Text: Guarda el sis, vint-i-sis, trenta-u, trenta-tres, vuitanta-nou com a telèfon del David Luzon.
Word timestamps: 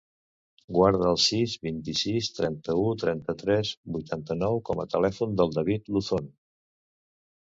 Guarda 0.75 1.09
el 1.09 1.17
sis, 1.23 1.51
vint-i-sis, 1.67 2.29
trenta-u, 2.39 2.85
trenta-tres, 3.03 3.75
vuitanta-nou 3.99 4.59
com 4.71 4.83
a 4.85 4.89
telèfon 4.95 5.37
del 5.43 5.55
David 5.59 5.93
Luzon. 5.97 6.33